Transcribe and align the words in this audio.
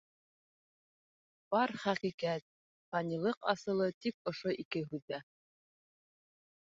Бар 1.55 1.73
хәҡиҡәт, 1.83 2.45
фанилыҡ 2.95 3.49
асылы 3.53 3.91
тик 4.07 4.31
ошо 4.33 4.55
ике 4.65 4.81
һүҙҙә. 4.95 5.21